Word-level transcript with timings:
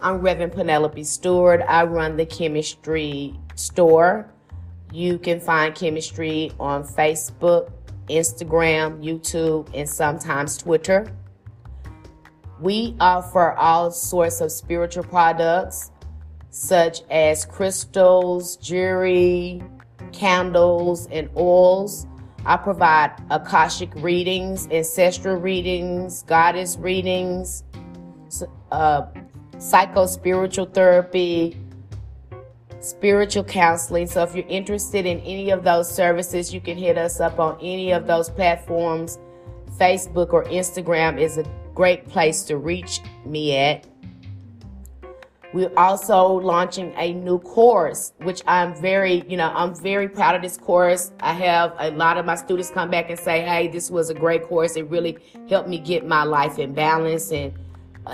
I'm 0.00 0.18
Reverend 0.18 0.52
Penelope 0.52 1.02
Stewart. 1.02 1.60
I 1.66 1.82
run 1.82 2.16
the 2.16 2.24
Kemancestry 2.24 3.36
store. 3.56 4.30
You 4.92 5.18
can 5.18 5.40
find 5.40 5.74
Kemancestry 5.74 6.54
on 6.60 6.84
Facebook, 6.84 7.72
Instagram, 8.08 9.02
YouTube, 9.02 9.68
and 9.74 9.88
sometimes 9.88 10.56
Twitter. 10.56 11.12
We 12.60 12.94
offer 13.00 13.54
all 13.54 13.90
sorts 13.90 14.40
of 14.40 14.52
spiritual 14.52 15.02
products 15.02 15.90
such 16.50 17.02
as 17.10 17.44
crystals, 17.44 18.56
jewelry, 18.56 19.64
candles, 20.12 21.08
and 21.10 21.28
oils. 21.36 22.06
I 22.46 22.56
provide 22.56 23.20
Akashic 23.30 23.92
readings, 23.96 24.68
ancestral 24.70 25.36
readings, 25.36 26.22
goddess 26.22 26.76
readings, 26.76 27.64
uh, 28.70 29.02
psycho 29.58 30.06
spiritual 30.06 30.66
therapy, 30.66 31.56
spiritual 32.80 33.44
counseling. 33.44 34.06
So 34.06 34.22
if 34.22 34.34
you're 34.34 34.46
interested 34.46 35.04
in 35.06 35.20
any 35.20 35.50
of 35.50 35.64
those 35.64 35.92
services, 35.92 36.54
you 36.54 36.60
can 36.60 36.76
hit 36.76 36.96
us 36.96 37.20
up 37.20 37.38
on 37.38 37.58
any 37.60 37.92
of 37.92 38.06
those 38.06 38.30
platforms. 38.30 39.18
Facebook 39.78 40.32
or 40.32 40.44
Instagram 40.44 41.20
is 41.20 41.38
a 41.38 41.44
great 41.74 42.08
place 42.08 42.42
to 42.44 42.56
reach 42.56 43.00
me 43.24 43.56
at. 43.56 43.86
We're 45.54 45.72
also 45.78 46.26
launching 46.26 46.92
a 46.96 47.14
new 47.14 47.38
course, 47.38 48.12
which 48.18 48.42
I'm 48.46 48.74
very, 48.74 49.24
you 49.26 49.38
know, 49.38 49.50
I'm 49.54 49.74
very 49.74 50.06
proud 50.06 50.34
of 50.34 50.42
this 50.42 50.58
course. 50.58 51.10
I 51.20 51.32
have 51.32 51.74
a 51.78 51.90
lot 51.92 52.18
of 52.18 52.26
my 52.26 52.34
students 52.34 52.70
come 52.70 52.90
back 52.90 53.08
and 53.08 53.18
say, 53.18 53.40
hey, 53.40 53.68
this 53.68 53.90
was 53.90 54.10
a 54.10 54.14
great 54.14 54.44
course. 54.44 54.76
It 54.76 54.90
really 54.90 55.16
helped 55.48 55.68
me 55.68 55.78
get 55.78 56.06
my 56.06 56.22
life 56.22 56.58
in 56.58 56.74
balance 56.74 57.32
and 57.32 57.54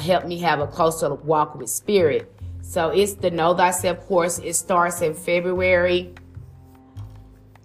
helped 0.00 0.26
me 0.26 0.38
have 0.38 0.60
a 0.60 0.66
closer 0.66 1.14
walk 1.14 1.54
with 1.54 1.70
spirit. 1.70 2.30
So 2.62 2.90
it's 2.90 3.14
the 3.14 3.30
Know 3.30 3.54
Thyself 3.54 4.00
course. 4.06 4.38
It 4.38 4.54
starts 4.54 5.02
in 5.02 5.14
February. 5.14 6.14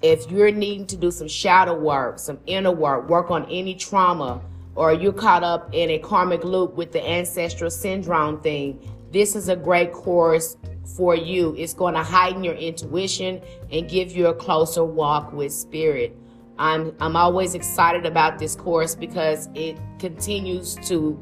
If 0.02 0.30
you're 0.30 0.52
needing 0.52 0.88
to 0.88 0.97
do 0.97 1.11
some 1.11 1.27
shadow 1.27 1.77
work, 1.77 2.19
some 2.19 2.39
inner 2.45 2.71
work, 2.71 3.09
work 3.09 3.31
on 3.31 3.45
any 3.45 3.75
trauma, 3.75 4.41
or 4.75 4.94
you're 4.94 5.13
caught 5.13 5.44
up 5.44 5.69
in 5.73 5.89
a 5.89 5.99
karmic 5.99 6.44
loop 6.44 6.75
with 6.75 6.91
the 6.91 7.05
ancestral 7.05 7.69
syndrome 7.69 8.41
thing, 8.41 8.80
this 9.11 9.36
is 9.36 9.49
a 9.49 9.55
great 9.55 9.91
course 9.91 10.58
for 10.95 11.16
you. 11.16 11.55
It's 11.58 11.73
going 11.73 11.95
to 11.95 12.03
heighten 12.03 12.43
your 12.43 12.55
intuition 12.55 13.41
and 13.71 13.89
give 13.89 14.11
you 14.11 14.27
a 14.27 14.33
closer 14.33 14.83
walk 14.83 15.33
with 15.33 15.52
spirit. 15.53 16.16
I'm 16.58 16.93
I'm 16.99 17.16
always 17.16 17.55
excited 17.55 18.05
about 18.05 18.38
this 18.38 18.55
course 18.55 18.93
because 18.93 19.47
it 19.55 19.77
continues 19.97 20.75
to 20.88 21.17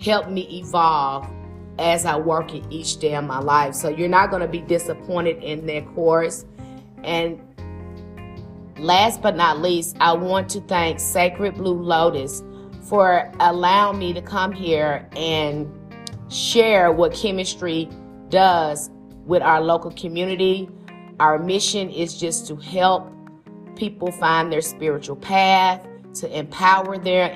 help 0.00 0.28
me 0.30 0.42
evolve 0.58 1.28
as 1.78 2.06
I 2.06 2.16
work 2.16 2.54
in 2.54 2.70
each 2.72 2.98
day 2.98 3.14
of 3.14 3.24
my 3.24 3.38
life. 3.38 3.74
So 3.74 3.88
you're 3.88 4.08
not 4.08 4.30
going 4.30 4.42
to 4.42 4.48
be 4.48 4.60
disappointed 4.60 5.42
in 5.42 5.66
that 5.66 5.86
course. 5.94 6.44
And 7.04 7.40
last 8.78 9.22
but 9.22 9.36
not 9.36 9.60
least, 9.60 9.96
I 10.00 10.12
want 10.12 10.48
to 10.50 10.60
thank 10.62 11.00
Sacred 11.00 11.54
Blue 11.54 11.80
Lotus 11.80 12.42
for 12.82 13.30
allowing 13.40 13.98
me 13.98 14.12
to 14.12 14.22
come 14.22 14.52
here 14.52 15.08
and 15.16 15.70
share 16.30 16.92
what 16.92 17.12
Kemancestry 17.12 17.90
does 18.30 18.90
with 19.26 19.42
our 19.42 19.60
local 19.60 19.90
community. 19.92 20.68
Our 21.20 21.38
mission 21.38 21.90
is 21.90 22.18
just 22.18 22.46
to 22.48 22.56
help 22.56 23.12
people 23.76 24.10
find 24.12 24.52
their 24.52 24.60
spiritual 24.60 25.16
path, 25.16 25.86
to 26.14 26.38
empower 26.38 26.96
their 26.98 27.30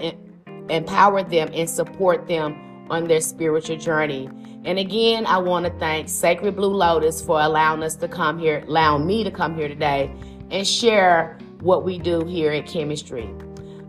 empower 0.75 1.23
them 1.23 1.51
and 1.53 1.69
support 1.69 2.27
them 2.27 2.87
on 2.91 3.07
their 3.07 3.21
spiritual 3.21 3.77
journey. 3.77 4.29
And 4.65 4.79
again, 4.79 5.27
I 5.27 5.39
want 5.39 5.67
to 5.67 5.73
thank 5.79 6.09
Sacred 6.09 6.57
Blue 6.57 6.73
Lotus 6.73 7.23
for 7.23 7.41
allowing 7.41 7.83
us 7.83 7.97
to 7.97 8.09
come 8.09 8.39
here, 8.39 8.65
allowing 8.67 9.07
me 9.07 9.25
to 9.25 9.31
come 9.31 9.57
here 9.57 9.69
today 9.69 10.13
and 10.51 10.67
share 10.67 11.39
what 11.61 11.85
we 11.85 11.99
do 11.99 12.25
here 12.25 12.53
at 12.53 12.65
Kemancestry. 12.65 13.29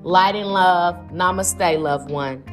Light 0.04 0.36
and 0.36 0.48
love. 0.48 0.96
Namaste, 1.12 1.80
loved 1.80 2.10
one. 2.10 2.44